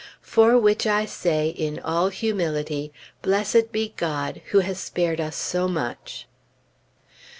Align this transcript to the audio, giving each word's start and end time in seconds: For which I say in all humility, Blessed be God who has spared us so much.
For 0.23 0.57
which 0.57 0.87
I 0.87 1.05
say 1.05 1.49
in 1.49 1.77
all 1.77 2.09
humility, 2.09 2.91
Blessed 3.21 3.71
be 3.71 3.93
God 3.97 4.41
who 4.49 4.61
has 4.61 4.79
spared 4.79 5.21
us 5.21 5.35
so 5.35 5.67
much. 5.67 6.25